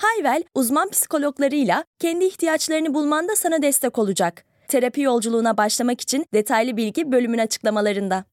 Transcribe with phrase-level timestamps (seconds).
[0.00, 4.44] Hayvel, uzman psikologlarıyla kendi ihtiyaçlarını bulmanda sana destek olacak.
[4.68, 8.24] Terapi yolculuğuna başlamak için detaylı bilgi bölümün açıklamalarında.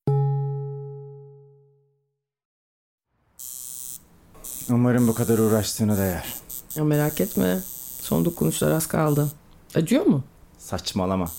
[4.69, 6.33] Umarım bu kadar uğraştığına değer.
[6.75, 7.59] Ya merak etme.
[8.01, 9.31] Son dokunuşlar az kaldı.
[9.75, 10.23] Acıyor mu?
[10.57, 11.31] Saçmalama.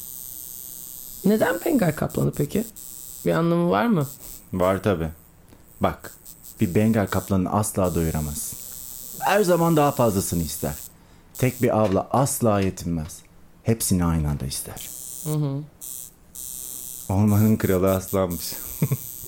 [1.25, 2.65] Neden Bengal kaplanı peki?
[3.27, 4.09] Bir anlamı var mı?
[4.53, 5.09] Var tabi.
[5.81, 6.15] Bak,
[6.61, 8.54] bir Bengal kaplanını asla doyuramazsın.
[9.25, 10.75] Her zaman daha fazlasını ister.
[11.39, 13.19] Tek bir avla asla yetinmez.
[13.63, 14.89] Hepsini aynı anda ister.
[17.09, 18.53] Ormanın kralı aslanmış.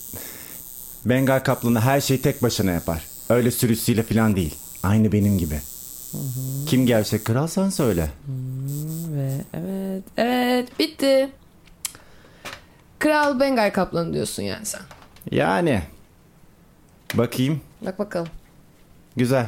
[1.04, 3.04] Bengal kaplanı her şeyi tek başına yapar.
[3.28, 4.54] Öyle sürüsüyle falan değil.
[4.82, 5.60] Aynı benim gibi.
[6.66, 8.10] Kim gerçek kral sen söyle.
[9.08, 11.30] Ve evet, evet bitti.
[12.98, 14.80] Kral Bengal kaplanı diyorsun yani sen.
[15.30, 15.82] Yani.
[17.14, 17.60] Bakayım.
[17.82, 18.28] Bak bakalım.
[19.16, 19.46] Güzel.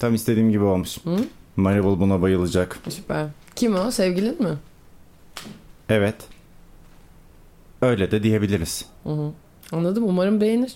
[0.00, 0.98] Tam istediğim gibi olmuş.
[1.56, 2.78] Maribel buna bayılacak.
[2.88, 3.26] Süper.
[3.56, 3.90] Kim o?
[3.90, 4.56] Sevgilin mi?
[5.88, 6.14] Evet.
[7.82, 8.84] Öyle de diyebiliriz.
[9.72, 10.04] Anladım.
[10.06, 10.72] Umarım beğenir.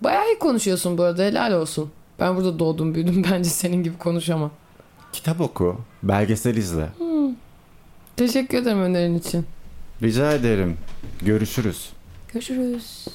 [0.00, 1.22] Bayağı iyi konuşuyorsun bu arada.
[1.22, 1.90] Helal olsun.
[2.20, 3.24] Ben burada doğdum büyüdüm.
[3.30, 4.50] Bence senin gibi konuşamam.
[5.12, 6.88] Kitap oku, belgesel izle.
[8.16, 9.46] Teşekkür ederim önerin için.
[10.02, 10.76] Rica ederim.
[11.22, 11.90] Görüşürüz.
[12.32, 13.06] Görüşürüz.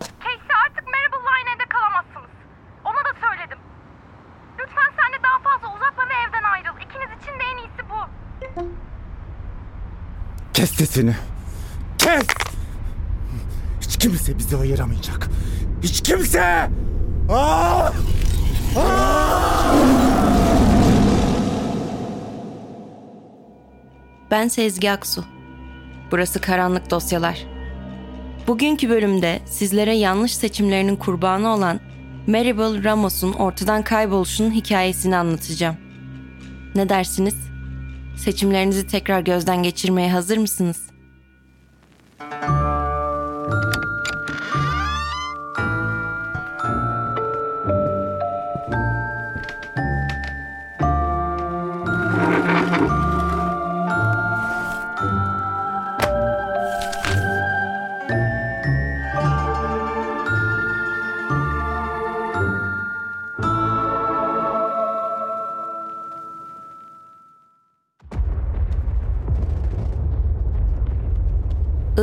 [0.00, 2.30] Casey artık Maribel'la aynı evde kalamazsınız.
[2.84, 3.58] Ona da söyledim.
[4.58, 6.76] Lütfen sen de daha fazla uzatma ve evden ayrıl.
[6.76, 8.00] İkiniz için de en iyisi bu.
[10.52, 11.14] Kes sesini.
[11.98, 12.26] Kes!
[13.80, 15.28] Hiç kimse bizi ayıramayacak.
[15.82, 16.70] Hiç kimse!
[17.30, 17.90] Aa!
[24.30, 25.24] Ben Sezgi Aksu.
[26.10, 27.46] Burası Karanlık Dosyalar.
[28.46, 31.80] Bugünkü bölümde sizlere yanlış seçimlerinin kurbanı olan
[32.26, 35.76] Maribel Ramos'un ortadan kayboluşunun hikayesini anlatacağım.
[36.74, 37.53] Ne dersiniz?
[38.16, 40.93] Seçimlerinizi tekrar gözden geçirmeye hazır mısınız?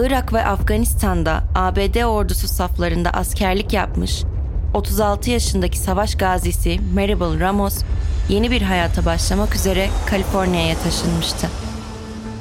[0.01, 4.23] Irak ve Afganistan'da ABD ordusu saflarında askerlik yapmış,
[4.73, 7.83] 36 yaşındaki savaş gazisi Maribel Ramos
[8.29, 11.47] yeni bir hayata başlamak üzere Kaliforniya'ya taşınmıştı.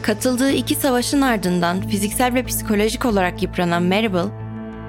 [0.03, 4.27] Katıldığı iki savaşın ardından fiziksel ve psikolojik olarak yıpranan Maribel,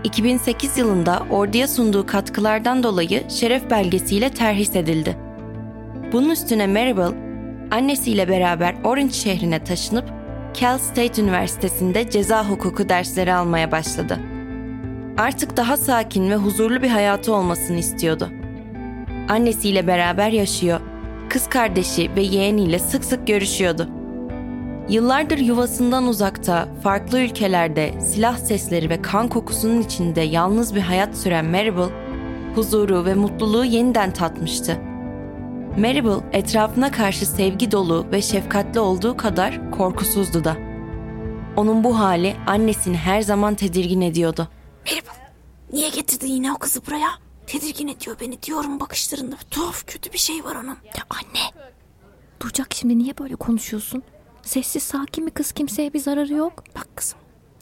[0.04, 5.18] 2008 yılında orduya sunduğu katkılardan dolayı şeref belgesiyle terhis edildi.
[6.12, 7.12] Bunun üstüne Maribel,
[7.72, 10.21] annesiyle beraber Orange şehrine taşınıp
[10.54, 14.20] Cal State Üniversitesi'nde ceza hukuku dersleri almaya başladı.
[15.18, 18.30] Artık daha sakin ve huzurlu bir hayatı olmasını istiyordu.
[19.30, 20.80] Annesiyle beraber yaşıyor,
[21.30, 23.90] kız kardeşi ve yeğeniyle sık sık görüşüyordu.
[24.90, 31.46] Yıllardır yuvasından uzakta, farklı ülkelerde, silah sesleri ve kan kokusunun içinde yalnız bir hayat süren
[31.46, 31.90] Maribel,
[32.56, 34.78] huzuru ve mutluluğu yeniden tatmıştı.
[35.78, 40.58] Maribel etrafına karşı sevgi dolu ve şefkatli olduğu kadar korkusuzdu da.
[41.58, 44.48] Onun bu hali annesini her zaman tedirgin ediyordu.
[44.88, 45.12] Maribel
[45.74, 47.10] niye getirdin yine o kızı buraya?
[47.48, 49.36] Tedirgin ediyor beni diyorum bakışlarında.
[49.52, 50.78] Tuhaf kötü bir şey var onun.
[50.98, 51.66] Ya anne.
[52.42, 54.04] Duyacak şimdi niye böyle konuşuyorsun?
[54.42, 56.64] Sessiz sakin bir kız kimseye bir zararı yok.
[56.76, 57.20] Bak kızım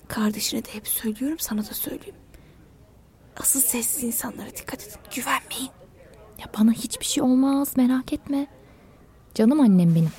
[0.08, 2.16] kardeşine de hep söylüyorum sana da söyleyeyim.
[3.40, 5.00] Asıl sessiz insanlara dikkat edin.
[5.16, 5.79] Güvenmeyin.
[6.40, 8.48] Ya bana hiçbir şey olmaz merak etme.
[9.36, 10.12] Canım annem benim.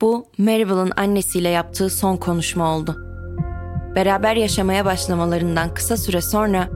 [0.00, 2.96] Bu Maribel'ın annesiyle yaptığı son konuşma oldu.
[3.94, 6.68] Beraber yaşamaya başlamalarından kısa süre sonra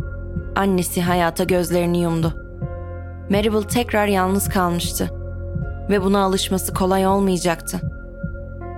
[0.56, 2.34] annesi hayata gözlerini yumdu.
[3.30, 5.10] Maribel tekrar yalnız kalmıştı
[5.90, 7.80] ve buna alışması kolay olmayacaktı.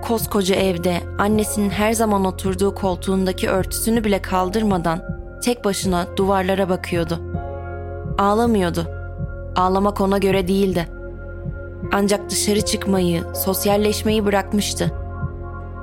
[0.03, 5.01] koskoca evde annesinin her zaman oturduğu koltuğundaki örtüsünü bile kaldırmadan
[5.43, 7.34] tek başına duvarlara bakıyordu.
[8.17, 8.87] Ağlamıyordu.
[9.55, 10.87] Ağlamak ona göre değildi.
[11.93, 14.91] Ancak dışarı çıkmayı, sosyalleşmeyi bırakmıştı.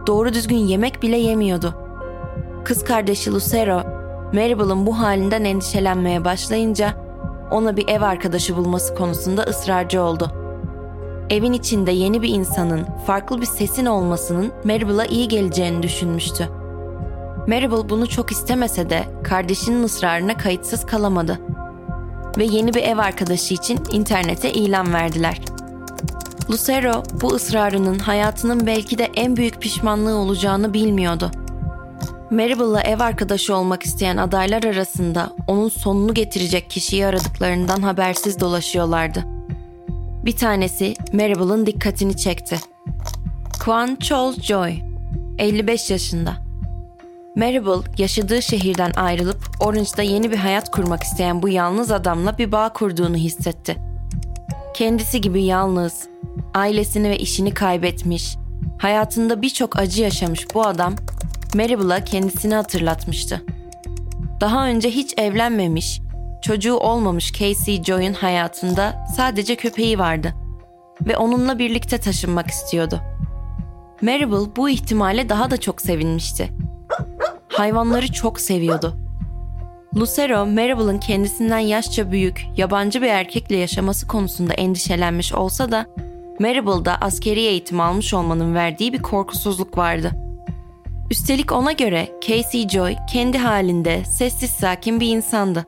[0.07, 1.75] Doğru düzgün yemek bile yemiyordu.
[2.65, 3.83] Kız kardeşi Lucero,
[4.33, 6.95] Maribel'ın bu halinden endişelenmeye başlayınca
[7.51, 10.31] ona bir ev arkadaşı bulması konusunda ısrarcı oldu.
[11.31, 16.49] Evin içinde yeni bir insanın, farklı bir sesin olmasının Maribel'a iyi geleceğini düşünmüştü.
[17.47, 21.39] Maribel bunu çok istemese de kardeşinin ısrarına kayıtsız kalamadı.
[22.39, 25.41] Ve yeni bir ev arkadaşı için internete ilan verdiler.
[26.51, 31.31] Lucero bu ısrarının hayatının belki de en büyük pişmanlığı olacağını bilmiyordu.
[32.31, 39.25] Maribel'la ev arkadaşı olmak isteyen adaylar arasında onun sonunu getirecek kişiyi aradıklarından habersiz dolaşıyorlardı.
[40.25, 42.57] Bir tanesi Maribel'ın dikkatini çekti.
[43.53, 44.75] Kwan Chol Joy,
[45.39, 46.37] 55 yaşında.
[47.37, 49.32] Maribel yaşadığı şehirden ayrılıp
[49.63, 53.77] Orange'da yeni bir hayat kurmak isteyen bu yalnız adamla bir bağ kurduğunu hissetti.
[54.75, 56.09] Kendisi gibi yalnız,
[56.55, 58.37] ailesini ve işini kaybetmiş,
[58.79, 60.95] hayatında birçok acı yaşamış bu adam
[61.55, 63.43] Maribel'a kendisini hatırlatmıştı.
[64.41, 66.01] Daha önce hiç evlenmemiş,
[66.43, 70.35] çocuğu olmamış Casey Joy'un hayatında sadece köpeği vardı
[71.07, 73.01] ve onunla birlikte taşınmak istiyordu.
[74.01, 76.49] Maribel bu ihtimale daha da çok sevinmişti.
[77.49, 79.02] Hayvanları çok seviyordu.
[79.97, 85.87] Lucero, Maribel'ın kendisinden yaşça büyük, yabancı bir erkekle yaşaması konusunda endişelenmiş olsa da
[86.41, 90.11] Maribel'da askeri eğitim almış olmanın verdiği bir korkusuzluk vardı.
[91.11, 95.67] Üstelik ona göre Casey Joy kendi halinde sessiz sakin bir insandı.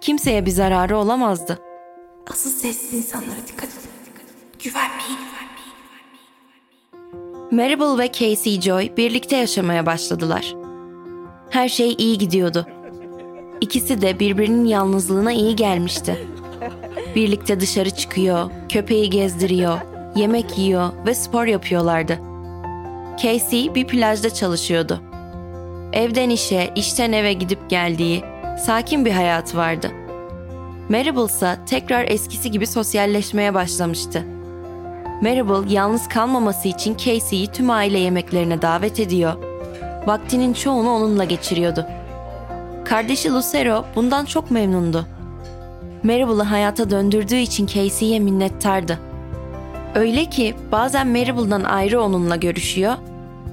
[0.00, 1.58] Kimseye bir zararı olamazdı.
[2.30, 3.90] Asıl sessiz insanlara dikkat edin.
[4.64, 5.32] Güvenmeyin.
[7.50, 10.54] Maribel ve Casey Joy birlikte yaşamaya başladılar.
[11.50, 12.66] Her şey iyi gidiyordu.
[13.62, 16.26] İkisi de birbirinin yalnızlığına iyi gelmişti.
[17.14, 19.78] Birlikte dışarı çıkıyor, köpeği gezdiriyor,
[20.16, 22.18] yemek yiyor ve spor yapıyorlardı.
[23.22, 25.00] Casey bir plajda çalışıyordu.
[25.92, 28.24] Evden işe, işten eve gidip geldiği,
[28.66, 29.90] sakin bir hayat vardı.
[30.88, 34.24] Maribel ise tekrar eskisi gibi sosyalleşmeye başlamıştı.
[35.20, 39.32] Maribel yalnız kalmaması için Casey'yi tüm aile yemeklerine davet ediyor.
[40.06, 41.86] Vaktinin çoğunu onunla geçiriyordu.
[42.92, 45.06] Kardeşi Lucero bundan çok memnundu.
[46.02, 48.98] Maribel'ı hayata döndürdüğü için Casey'ye minnettardı.
[49.94, 52.94] Öyle ki bazen Maribel'dan ayrı onunla görüşüyor,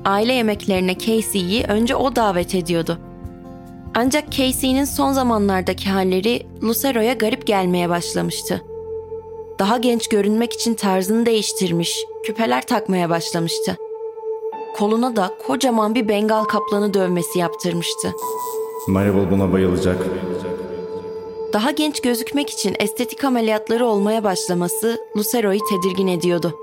[0.06, 2.98] aile yemeklerine Casey'yi önce o davet ediyordu.
[3.96, 8.62] Ancak Casey'nin son zamanlardaki halleri Lucero'ya garip gelmeye başlamıştı.
[9.60, 13.78] Daha genç görünmek için tarzını değiştirmiş, küpeler takmaya başlamıştı.
[14.78, 18.14] Koluna da kocaman bir Bengal kaplanı dövmesi yaptırmıştı.
[18.90, 20.06] Maribel buna bayılacak.
[21.54, 26.54] Daha genç gözükmek için estetik ameliyatları olmaya başlaması Lucero'yu tedirgin ediyordu.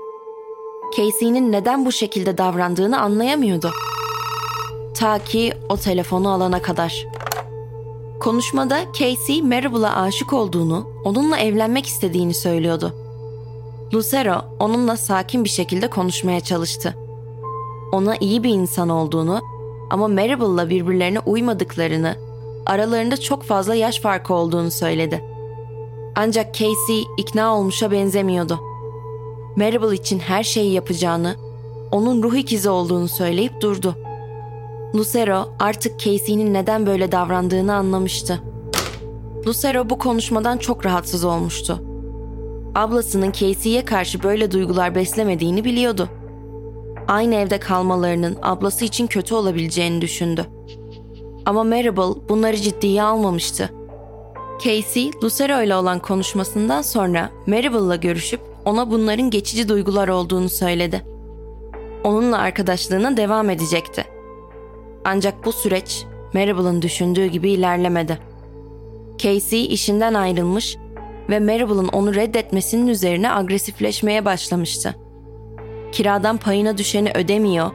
[0.97, 3.71] Casey'nin neden bu şekilde davrandığını anlayamıyordu.
[4.95, 7.07] Ta ki o telefonu alana kadar.
[8.19, 12.93] Konuşmada Casey Maribel'a aşık olduğunu, onunla evlenmek istediğini söylüyordu.
[13.93, 16.95] Lucero onunla sakin bir şekilde konuşmaya çalıştı.
[17.91, 19.41] Ona iyi bir insan olduğunu
[19.89, 22.15] ama Maribel'la birbirlerine uymadıklarını,
[22.67, 25.23] aralarında çok fazla yaş farkı olduğunu söyledi.
[26.15, 28.59] Ancak Casey ikna olmuşa benzemiyordu.
[29.55, 31.35] Maribel için her şeyi yapacağını,
[31.91, 33.95] onun ruh ikizi olduğunu söyleyip durdu.
[34.95, 38.41] Lucero artık Casey'nin neden böyle davrandığını anlamıştı.
[39.47, 41.79] Lucero bu konuşmadan çok rahatsız olmuştu.
[42.75, 46.09] Ablasının Casey'ye karşı böyle duygular beslemediğini biliyordu.
[47.07, 50.56] Aynı evde kalmalarının ablası için kötü olabileceğini düşündü.
[51.47, 53.69] Ama Maribel bunları ciddiye almamıştı.
[54.63, 61.05] Casey, Lucero ile olan konuşmasından sonra Maribel'la görüşüp ona bunların geçici duygular olduğunu söyledi.
[62.03, 64.05] Onunla arkadaşlığına devam edecekti.
[65.05, 68.19] Ancak bu süreç Maribel'ın düşündüğü gibi ilerlemedi.
[69.17, 70.77] Casey işinden ayrılmış
[71.29, 74.95] ve Maribel'ın onu reddetmesinin üzerine agresifleşmeye başlamıştı.
[75.91, 77.71] Kiradan payına düşeni ödemiyor,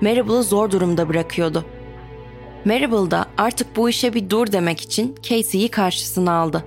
[0.00, 1.64] Maribel'ı zor durumda bırakıyordu.
[2.64, 6.64] Maribel da artık bu işe bir dur demek için Casey'yi karşısına aldı.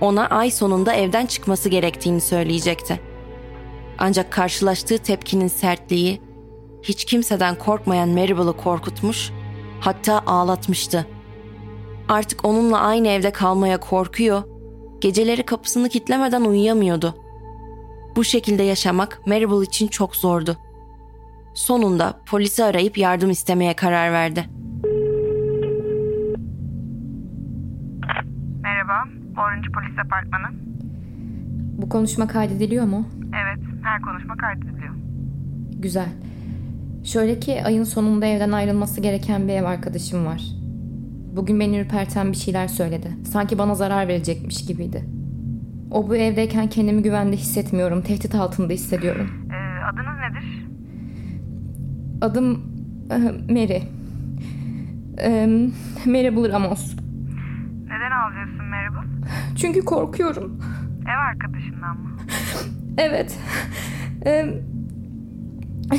[0.00, 3.00] Ona ay sonunda evden çıkması gerektiğini söyleyecekti.
[3.98, 6.20] Ancak karşılaştığı tepkinin sertliği
[6.82, 9.30] hiç kimseden korkmayan Maribel'ı korkutmuş,
[9.80, 11.06] hatta ağlatmıştı.
[12.08, 14.42] Artık onunla aynı evde kalmaya korkuyor,
[15.00, 17.14] geceleri kapısını kitlemeden uyuyamıyordu.
[18.16, 20.56] Bu şekilde yaşamak Maribel için çok zordu.
[21.54, 24.48] sonunda polisi arayıp yardım istemeye karar verdi.
[29.38, 30.46] Orange Polis Apartmanı.
[31.82, 33.08] Bu konuşma kaydediliyor mu?
[33.42, 34.94] Evet, her konuşma kaydediliyor.
[35.78, 36.08] Güzel.
[37.04, 40.42] Şöyle ki ayın sonunda evden ayrılması gereken bir ev arkadaşım var.
[41.36, 43.08] Bugün beni ürperten bir şeyler söyledi.
[43.24, 45.04] Sanki bana zarar verecekmiş gibiydi.
[45.90, 48.02] O bu evdeyken kendimi güvende hissetmiyorum.
[48.02, 49.30] Tehdit altında hissediyorum.
[49.52, 50.66] Ee, adınız nedir?
[52.20, 52.62] Adım
[53.10, 53.82] eh, Mary.
[55.18, 55.72] Em,
[56.06, 57.07] Mary Merhaba?
[59.60, 60.60] Çünkü korkuyorum.
[61.02, 62.18] Ev arkadaşından mı?
[62.98, 63.38] Evet.
[64.24, 64.62] Em,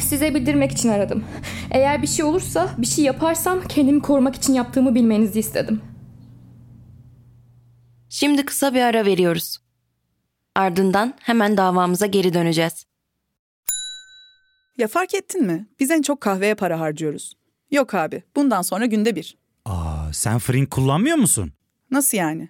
[0.01, 1.24] size bildirmek için aradım.
[1.72, 5.82] Eğer bir şey olursa, bir şey yaparsam kendimi korumak için yaptığımı bilmenizi istedim.
[8.10, 9.58] Şimdi kısa bir ara veriyoruz.
[10.56, 12.86] Ardından hemen davamıza geri döneceğiz.
[14.78, 15.68] Ya fark ettin mi?
[15.80, 17.34] Biz en çok kahveye para harcıyoruz.
[17.72, 19.38] Yok abi, bundan sonra günde bir.
[19.66, 21.54] Aa, sen Frink kullanmıyor musun?
[21.92, 22.50] Nasıl yani?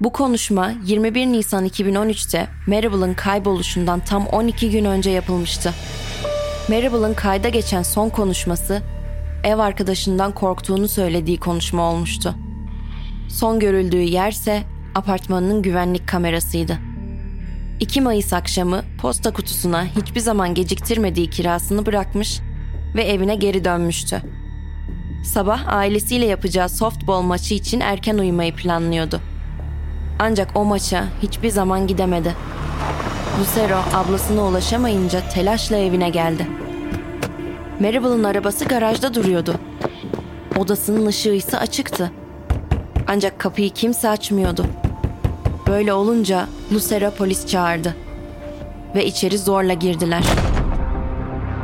[0.00, 5.74] Bu konuşma 21 Nisan 2013'te Maribel'ın kayboluşundan tam 12 gün önce yapılmıştı.
[6.68, 8.82] Maribel'ın kayda geçen son konuşması
[9.44, 12.34] ev arkadaşından korktuğunu söylediği konuşma olmuştu.
[13.28, 14.62] Son görüldüğü yerse
[14.94, 16.78] apartmanının güvenlik kamerasıydı.
[17.80, 22.40] 2 Mayıs akşamı posta kutusuna hiçbir zaman geciktirmediği kirasını bırakmış
[22.94, 24.22] ve evine geri dönmüştü.
[25.24, 29.20] Sabah ailesiyle yapacağı softball maçı için erken uyumayı planlıyordu.
[30.22, 32.34] Ancak o maça hiçbir zaman gidemedi.
[33.40, 36.46] Lucero ablasına ulaşamayınca telaşla evine geldi.
[37.80, 39.54] Maribel'ın arabası garajda duruyordu.
[40.56, 42.12] Odasının ışığı ise açıktı.
[43.08, 44.66] Ancak kapıyı kimse açmıyordu.
[45.68, 47.96] Böyle olunca Lucero polis çağırdı.
[48.94, 50.24] Ve içeri zorla girdiler.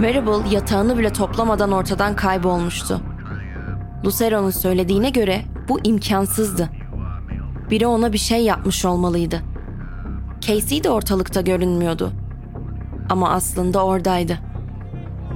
[0.00, 3.00] Maribel yatağını bile toplamadan ortadan kaybolmuştu.
[4.04, 6.70] Lucero'nun söylediğine göre bu imkansızdı.
[7.70, 9.42] Biri ona bir şey yapmış olmalıydı.
[10.40, 12.12] Casey de ortalıkta görünmüyordu.
[13.10, 14.38] Ama aslında oradaydı.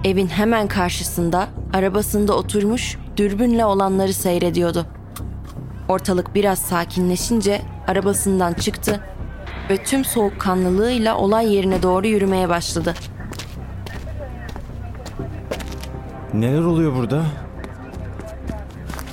[0.05, 4.87] Evin hemen karşısında arabasında oturmuş dürbünle olanları seyrediyordu.
[5.89, 9.01] Ortalık biraz sakinleşince arabasından çıktı
[9.71, 12.95] ve tüm soğukkanlılığıyla olay yerine doğru yürümeye başladı.
[16.35, 17.17] Neler oluyor burada?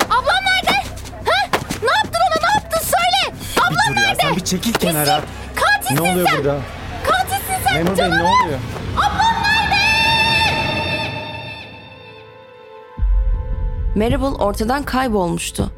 [0.06, 0.76] Ablam nerede?
[1.24, 1.48] Ha?
[1.82, 2.48] Ne yaptın ona?
[2.48, 2.80] Ne yaptın?
[2.80, 3.36] Söyle.
[3.60, 5.20] Ablam Bir dur ya sen bir çekil kenara.
[5.54, 6.38] Katilsin Ne oluyor sen.
[6.38, 6.58] burada?
[7.04, 7.74] Katilsin sen.
[7.84, 8.58] Memur bey ne oluyor?
[13.96, 15.70] Maribel ortadan kaybolmuştu.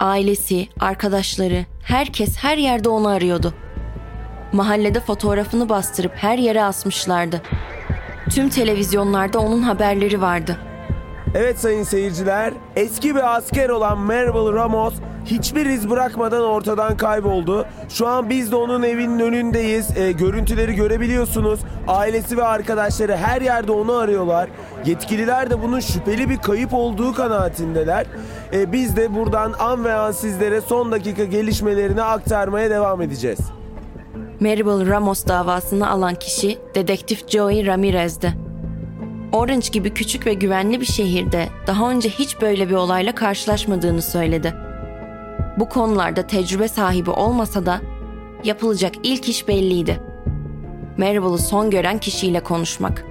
[0.00, 3.54] Ailesi, arkadaşları, herkes her yerde onu arıyordu.
[4.52, 7.42] Mahallede fotoğrafını bastırıp her yere asmışlardı.
[8.30, 10.56] Tüm televizyonlarda onun haberleri vardı.
[11.38, 17.66] Evet sayın seyirciler, eski bir asker olan Marvel Ramos hiçbir iz bırakmadan ortadan kayboldu.
[17.88, 19.96] Şu an biz de onun evinin önündeyiz.
[19.96, 21.60] E, görüntüleri görebiliyorsunuz.
[21.88, 24.48] Ailesi ve arkadaşları her yerde onu arıyorlar.
[24.84, 28.06] Yetkililer de bunun şüpheli bir kayıp olduğu kanaatindeler.
[28.52, 33.38] E, biz de buradan an ve an sizlere son dakika gelişmelerini aktarmaya devam edeceğiz.
[34.40, 38.47] Maribel Ramos davasını alan kişi dedektif Joey Ramirez'di.
[39.32, 44.54] Orange gibi küçük ve güvenli bir şehirde daha önce hiç böyle bir olayla karşılaşmadığını söyledi.
[45.58, 47.80] Bu konularda tecrübe sahibi olmasa da
[48.44, 50.00] yapılacak ilk iş belliydi.
[50.98, 53.04] Maribel'ı son gören kişiyle konuşmak.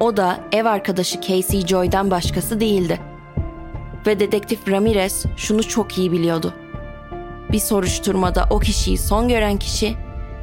[0.00, 3.00] O da ev arkadaşı Casey Joy'dan başkası değildi.
[4.06, 6.54] Ve dedektif Ramirez şunu çok iyi biliyordu.
[7.52, 9.96] Bir soruşturmada o kişiyi son gören kişi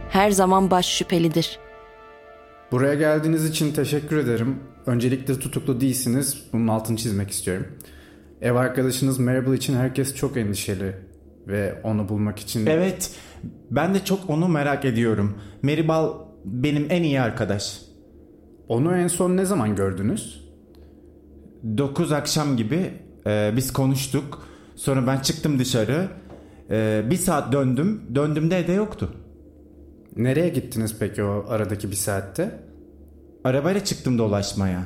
[0.09, 1.62] her zaman baş şüphelidir.
[2.73, 4.55] Buraya geldiğiniz için teşekkür ederim.
[4.85, 6.43] Öncelikle tutuklu değilsiniz.
[6.53, 7.65] Bunun altını çizmek istiyorum.
[8.41, 10.95] Ev arkadaşınız Maribel için herkes çok endişeli
[11.47, 12.65] ve onu bulmak için...
[12.65, 13.11] Evet
[13.71, 15.37] Ben de çok onu merak ediyorum.
[15.61, 16.13] Meribal
[16.45, 17.81] benim en iyi arkadaş.
[18.67, 20.49] Onu en son ne zaman gördünüz?
[21.77, 22.93] 9 akşam gibi
[23.27, 24.47] e, biz konuştuk.
[24.75, 26.07] Sonra ben çıktım dışarı.
[26.69, 28.01] E, bir saat döndüm.
[28.15, 29.13] Döndüğümde evde yoktu.
[30.17, 32.59] Nereye gittiniz peki o aradaki bir saatte?
[33.43, 34.83] Arabayla çıktım dolaşmaya.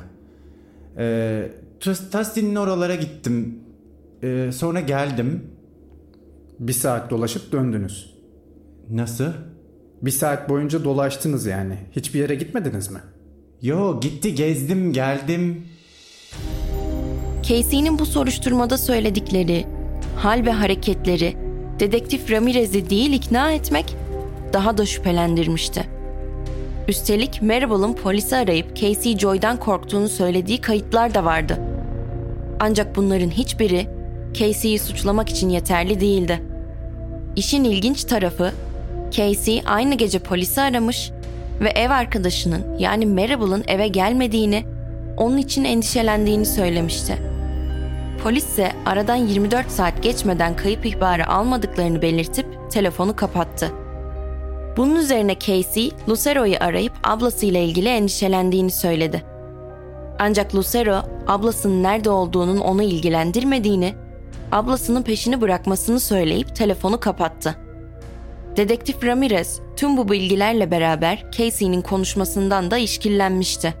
[0.98, 1.50] E,
[2.10, 3.58] Tastin'in oralara gittim.
[4.22, 5.42] E, sonra geldim.
[6.58, 8.14] Bir saat dolaşıp döndünüz.
[8.90, 9.32] Nasıl?
[10.02, 11.78] Bir saat boyunca dolaştınız yani.
[11.96, 12.98] Hiçbir yere gitmediniz mi?
[13.62, 15.64] Yo gitti gezdim geldim.
[17.42, 19.66] Casey'nin bu soruşturmada söyledikleri,
[20.16, 21.36] hal ve hareketleri
[21.80, 23.96] dedektif Ramirez'i değil ikna etmek
[24.52, 25.84] daha da şüphelendirmişti.
[26.88, 31.58] Üstelik Maribel'ın polisi arayıp Casey Joy'dan korktuğunu söylediği kayıtlar da vardı.
[32.60, 33.86] Ancak bunların hiçbiri
[34.32, 36.42] Casey'yi suçlamak için yeterli değildi.
[37.36, 38.52] İşin ilginç tarafı
[39.10, 41.10] Casey aynı gece polisi aramış
[41.60, 44.64] ve ev arkadaşının yani Maribel'ın eve gelmediğini,
[45.16, 47.18] onun için endişelendiğini söylemişti.
[48.22, 53.72] Polis ise aradan 24 saat geçmeden kayıp ihbarı almadıklarını belirtip telefonu kapattı.
[54.78, 59.22] Bunun üzerine Casey, Lucero'yu arayıp ablasıyla ilgili endişelendiğini söyledi.
[60.18, 63.94] Ancak Lucero, ablasının nerede olduğunun onu ilgilendirmediğini,
[64.52, 67.56] ablasının peşini bırakmasını söyleyip telefonu kapattı.
[68.56, 73.74] Dedektif Ramirez tüm bu bilgilerle beraber Casey'nin konuşmasından da işkillenmişti.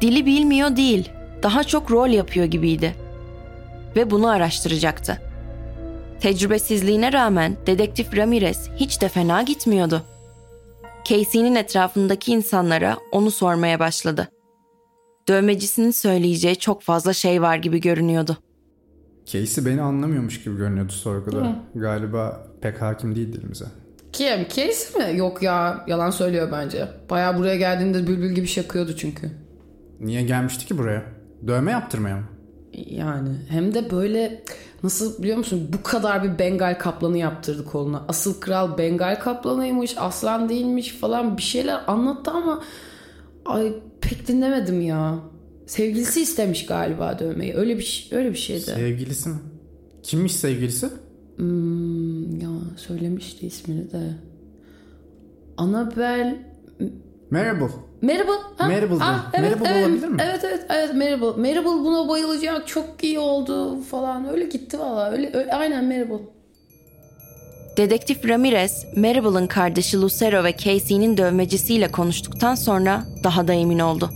[0.00, 1.10] Dili bilmiyor değil,
[1.42, 2.94] daha çok rol yapıyor gibiydi.
[3.96, 5.25] Ve bunu araştıracaktı.
[6.20, 10.02] Tecrübesizliğine rağmen dedektif Ramirez hiç de fena gitmiyordu.
[11.04, 14.28] Casey'nin etrafındaki insanlara onu sormaya başladı.
[15.28, 18.36] Dövmecisinin söyleyeceği çok fazla şey var gibi görünüyordu.
[19.26, 21.56] Casey beni anlamıyormuş gibi görünüyordu sorguda.
[21.74, 23.64] Galiba pek hakim değil dilimize.
[24.12, 24.48] Kim?
[24.48, 25.18] Casey mi?
[25.18, 26.88] Yok ya yalan söylüyor bence.
[27.10, 29.30] Baya buraya geldiğinde bülbül gibi şakıyordu çünkü.
[30.00, 31.02] Niye gelmişti ki buraya?
[31.46, 32.24] Dövme yaptırmaya mı?
[32.72, 34.42] Yani hem de böyle
[34.86, 38.04] nasıl biliyor musun bu kadar bir Bengal kaplanı yaptırdı koluna.
[38.08, 42.62] Asıl kral Bengal kaplanıymış aslan değilmiş falan bir şeyler anlattı ama
[43.44, 45.18] ay pek dinlemedim ya.
[45.66, 47.54] Sevgilisi istemiş galiba dövmeyi.
[47.54, 48.60] Öyle bir şey, öyle bir şeydi.
[48.60, 49.36] Sevgilisi mi?
[50.02, 50.88] Kimmiş sevgilisi?
[51.36, 54.14] Hmm, ya söylemişti ismini de.
[55.56, 56.38] Annabel
[57.30, 57.68] Maribel.
[58.06, 58.34] Maribel.
[58.58, 58.66] Ha?
[58.66, 60.22] Maribel Ah, evet, Maribel evet, olabilir mi?
[60.24, 61.26] Evet evet evet Maribel.
[61.26, 64.28] Maribel buna bayılacak çok iyi oldu falan.
[64.32, 65.10] Öyle gitti valla.
[65.10, 66.18] Öyle, öyle, aynen Maribel.
[67.76, 74.10] Dedektif Ramirez, Maribel'ın kardeşi Lucero ve Casey'nin dövmecisiyle konuştuktan sonra daha da emin oldu.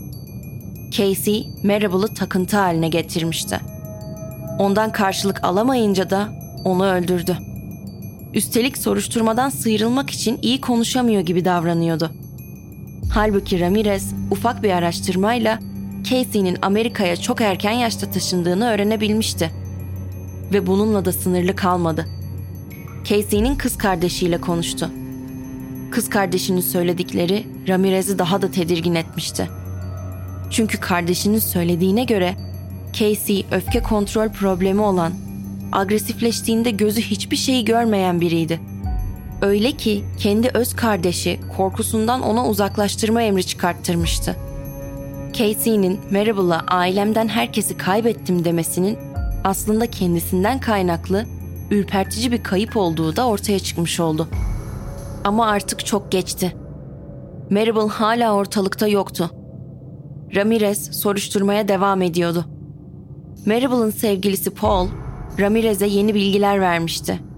[0.91, 3.61] Casey, Maribel'ı takıntı haline getirmişti.
[4.59, 6.29] Ondan karşılık alamayınca da
[6.65, 7.37] onu öldürdü.
[8.35, 12.11] Üstelik soruşturmadan sıyrılmak için iyi konuşamıyor gibi davranıyordu.
[13.15, 15.59] Halbuki Ramirez ufak bir araştırmayla
[16.03, 19.51] Casey'nin Amerika'ya çok erken yaşta taşındığını öğrenebilmişti.
[20.53, 22.07] Ve bununla da sınırlı kalmadı.
[23.05, 24.91] Casey'nin kız kardeşiyle konuştu.
[25.91, 29.49] Kız kardeşinin söyledikleri Ramirez'i daha da tedirgin etmişti.
[30.51, 32.35] Çünkü kardeşinin söylediğine göre
[32.93, 35.13] Casey öfke kontrol problemi olan,
[35.73, 38.61] agresifleştiğinde gözü hiçbir şeyi görmeyen biriydi.
[39.43, 44.37] Öyle ki kendi öz kardeşi korkusundan ona uzaklaştırma emri çıkarttırmıştı.
[45.33, 48.99] Casey'nin Maribel'a ailemden herkesi kaybettim demesinin
[49.45, 51.25] aslında kendisinden kaynaklı
[51.71, 54.29] ürpertici bir kayıp olduğu da ortaya çıkmış oldu.
[55.25, 56.57] Ama artık çok geçti.
[57.51, 59.31] Maribel hala ortalıkta yoktu.
[60.35, 62.45] Ramirez soruşturmaya devam ediyordu.
[63.47, 64.89] Maribel'ın sevgilisi Paul,
[65.41, 67.30] Ramirez'e yeni bilgiler vermişti.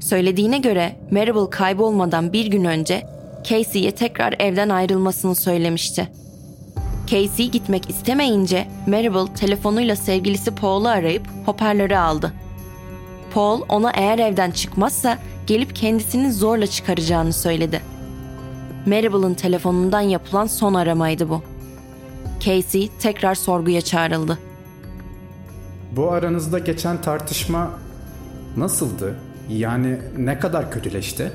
[0.00, 3.06] Söylediğine göre Maribel kaybolmadan bir gün önce
[3.44, 6.08] Casey'ye tekrar evden ayrılmasını söylemişti.
[7.06, 12.32] Casey gitmek istemeyince Maribel telefonuyla sevgilisi Paul'u arayıp hoparlörü aldı.
[13.34, 17.80] Paul ona eğer evden çıkmazsa gelip kendisini zorla çıkaracağını söyledi.
[18.86, 21.42] Maribel'ın telefonundan yapılan son aramaydı bu.
[22.40, 24.38] Casey tekrar sorguya çağrıldı.
[25.96, 27.70] Bu aranızda geçen tartışma
[28.56, 29.16] nasıldı?
[29.50, 31.32] Yani ne kadar kötüleşti?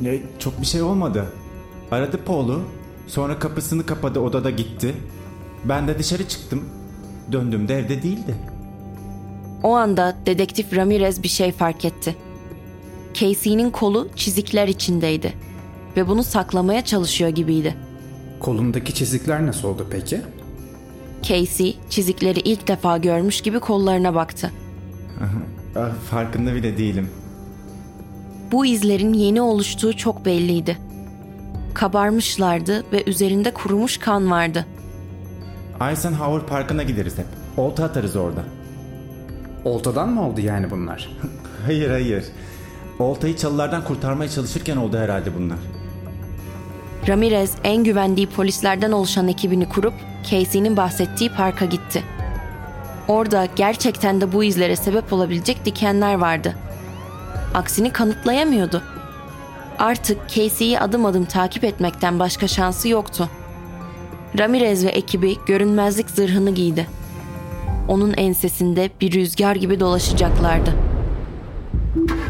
[0.00, 1.26] Ne, çok bir şey olmadı.
[1.90, 2.62] Aradı Paul'u.
[3.06, 4.94] Sonra kapısını kapadı odada gitti.
[5.64, 6.64] Ben de dışarı çıktım.
[7.32, 8.34] Döndüğümde evde değildi.
[9.62, 12.16] O anda dedektif Ramirez bir şey fark etti.
[13.14, 15.32] Casey'nin kolu çizikler içindeydi
[15.96, 17.74] ve bunu saklamaya çalışıyor gibiydi.
[18.40, 20.20] Kolundaki çizikler nasıl oldu peki?
[21.22, 24.50] Casey çizikleri ilk defa görmüş gibi kollarına baktı.
[25.76, 27.08] Ah, farkında bile değilim.
[28.52, 30.78] Bu izlerin yeni oluştuğu çok belliydi.
[31.74, 34.66] Kabarmışlardı ve üzerinde kurumuş kan vardı.
[35.90, 37.26] Eisenhower Parkı'na gideriz hep.
[37.56, 38.40] Olta atarız orada.
[39.64, 41.10] Oltadan mı oldu yani bunlar?
[41.66, 42.24] Hayır hayır.
[42.98, 45.58] Oltayı çalılardan kurtarmaya çalışırken oldu herhalde bunlar.
[47.08, 49.94] Ramirez en güvendiği polislerden oluşan ekibini kurup
[50.30, 52.02] Casey'nin bahsettiği parka gitti.
[53.08, 56.54] Orada gerçekten de bu izlere sebep olabilecek dikenler vardı.
[57.54, 58.82] Aksini kanıtlayamıyordu.
[59.78, 63.28] Artık Casey'yi adım adım takip etmekten başka şansı yoktu.
[64.38, 66.86] Ramirez ve ekibi görünmezlik zırhını giydi.
[67.88, 70.74] Onun ensesinde bir rüzgar gibi dolaşacaklardı.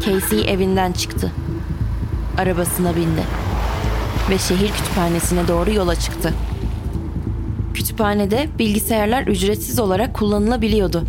[0.05, 1.31] Casey evinden çıktı.
[2.37, 3.23] Arabasına bindi
[4.29, 6.33] ve şehir kütüphanesine doğru yola çıktı.
[7.73, 11.03] Kütüphanede bilgisayarlar ücretsiz olarak kullanılabiliyordu.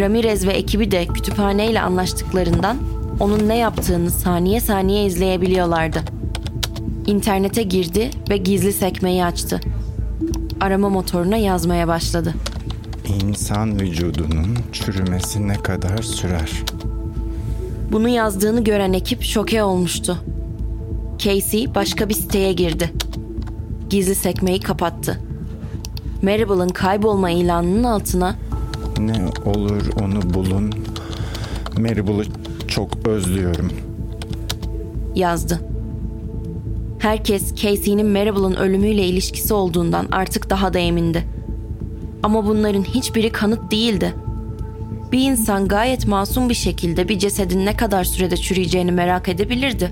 [0.00, 2.76] Ramirez ve ekibi de kütüphaneyle anlaştıklarından
[3.20, 5.98] onun ne yaptığını saniye saniye izleyebiliyorlardı.
[7.06, 9.60] İnternete girdi ve gizli sekmeyi açtı.
[10.60, 12.34] Arama motoruna yazmaya başladı.
[13.22, 16.50] İnsan vücudunun çürümesi ne kadar sürer?
[17.92, 20.18] Bunu yazdığını gören ekip şoke olmuştu.
[21.18, 22.92] Casey başka bir siteye girdi.
[23.90, 25.20] Gizli sekmeyi kapattı.
[26.22, 28.34] Maribel'ın kaybolma ilanının altına
[28.98, 30.72] Ne olur onu bulun.
[31.78, 32.24] Maribel'ı
[32.74, 33.70] çok özlüyorum.
[35.14, 35.60] yazdı.
[36.98, 41.24] Herkes Casey'nin Maribel'ın ölümüyle ilişkisi olduğundan artık daha da emindi.
[42.22, 44.14] Ama bunların hiçbiri kanıt değildi.
[45.12, 49.90] Bir insan gayet masum bir şekilde bir cesedin ne kadar sürede çürüyeceğini merak edebilirdi.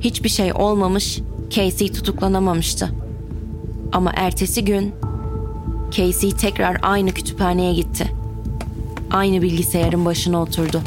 [0.00, 2.90] Hiçbir şey olmamış, Casey tutuklanamamıştı.
[3.92, 4.92] Ama ertesi gün
[5.90, 8.12] Casey tekrar aynı kütüphaneye gitti.
[9.10, 10.82] Aynı bilgisayarın başına oturdu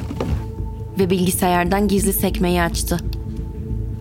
[0.99, 2.97] ve bilgisayardan gizli sekmeyi açtı.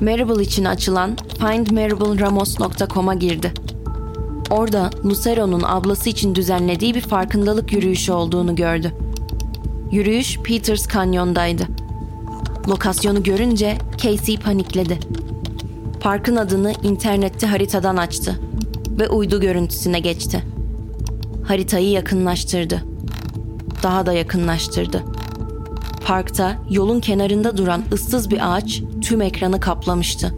[0.00, 3.52] Maribel için açılan findmaribelramos.com'a girdi.
[4.50, 8.92] Orada Lucero'nun ablası için düzenlediği bir farkındalık yürüyüşü olduğunu gördü.
[9.90, 11.66] Yürüyüş Peters Canyon'daydı.
[12.68, 14.98] Lokasyonu görünce Casey panikledi.
[16.00, 18.40] Parkın adını internette haritadan açtı
[18.98, 20.42] ve uydu görüntüsüne geçti.
[21.48, 22.84] Haritayı yakınlaştırdı.
[23.82, 25.13] Daha da yakınlaştırdı.
[26.04, 30.34] Parkta yolun kenarında duran ıssız bir ağaç tüm ekranı kaplamıştı.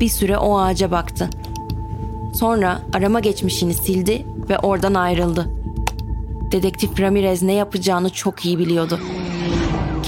[0.00, 1.30] Bir süre o ağaca baktı.
[2.34, 5.50] Sonra arama geçmişini sildi ve oradan ayrıldı.
[6.52, 9.00] Dedektif Ramirez ne yapacağını çok iyi biliyordu.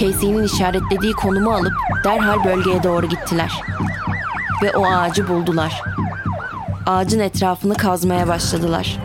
[0.01, 1.73] Casey'nin işaretlediği konumu alıp
[2.05, 3.53] derhal bölgeye doğru gittiler.
[4.63, 5.83] Ve o ağacı buldular.
[6.87, 8.99] Ağacın etrafını kazmaya başladılar.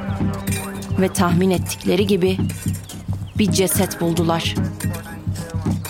[0.99, 2.37] Ve tahmin ettikleri gibi
[3.37, 4.55] bir ceset buldular.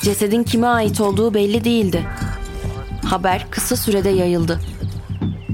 [0.02, 2.04] Cesedin kime ait olduğu belli değildi.
[3.06, 4.60] Haber kısa sürede yayıldı.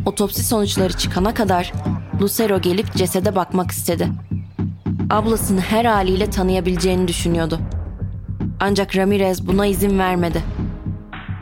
[0.05, 1.73] Otopsi sonuçları çıkana kadar
[2.21, 4.07] Lucero gelip cesede bakmak istedi.
[5.09, 7.59] Ablasını her haliyle tanıyabileceğini düşünüyordu.
[8.59, 10.43] Ancak Ramirez buna izin vermedi.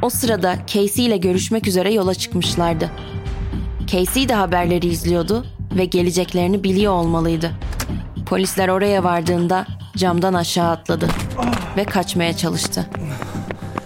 [0.01, 2.91] O sırada Casey ile görüşmek üzere yola çıkmışlardı.
[3.87, 5.45] Casey de haberleri izliyordu
[5.77, 7.51] ve geleceklerini biliyor olmalıydı.
[8.25, 9.65] Polisler oraya vardığında
[9.95, 11.07] camdan aşağı atladı
[11.77, 12.85] ve kaçmaya çalıştı.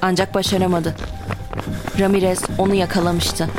[0.02, 0.96] Ancak başaramadı.
[2.00, 3.50] Ramirez onu yakalamıştı.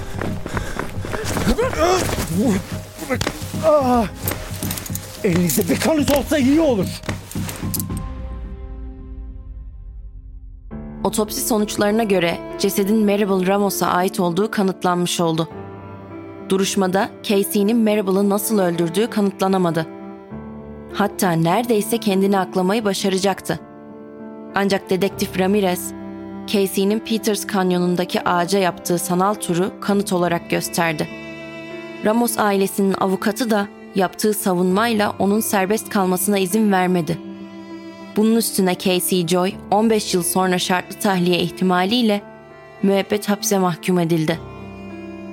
[5.24, 6.86] Elinizde bir kanıt olsa iyi olur.
[11.04, 15.48] Otopsi sonuçlarına göre cesedin Maribel Ramos'a ait olduğu kanıtlanmış oldu.
[16.48, 19.99] Duruşmada Casey'nin Maribel'ı nasıl öldürdüğü kanıtlanamadı.
[20.92, 23.60] Hatta neredeyse kendini aklamayı başaracaktı.
[24.54, 25.92] Ancak dedektif Ramirez,
[26.46, 31.08] Casey'nin Peters Kanyonu'ndaki ağaca yaptığı sanal turu kanıt olarak gösterdi.
[32.04, 37.18] Ramos ailesinin avukatı da yaptığı savunmayla onun serbest kalmasına izin vermedi.
[38.16, 42.22] Bunun üstüne Casey Joy 15 yıl sonra şartlı tahliye ihtimaliyle
[42.82, 44.38] müebbet hapse mahkum edildi.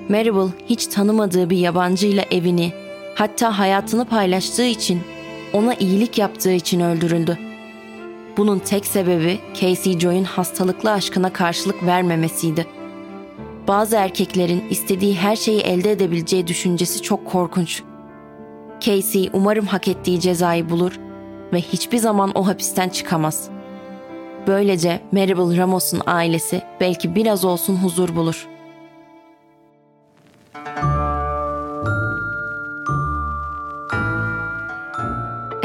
[0.10, 2.74] Maribel hiç tanımadığı bir yabancıyla evini,
[3.16, 5.02] hatta hayatını paylaştığı için,
[5.54, 7.38] ona iyilik yaptığı için öldürüldü.
[8.38, 12.68] Bunun tek sebebi Casey Joy'un hastalıklı aşkına karşılık vermemesiydi.
[13.68, 17.84] Bazı erkeklerin istediği her şeyi elde edebileceği düşüncesi çok korkunç.
[18.80, 21.00] Casey umarım hak ettiği cezayı bulur
[21.54, 23.50] ve hiçbir zaman o hapisten çıkamaz.
[24.48, 28.48] Böylece Maribel Ramos'un ailesi belki biraz olsun huzur bulur.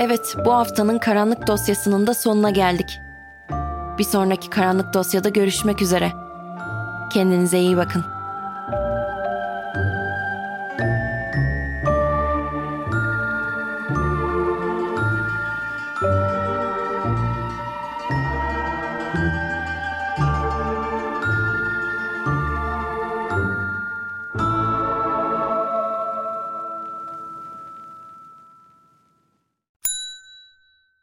[0.05, 3.01] Evet, bu haftanın karanlık dosyasının da sonuna geldik.
[3.99, 6.12] Bir sonraki karanlık dosyada görüşmek üzere.
[7.12, 8.05] Kendinize iyi bakın.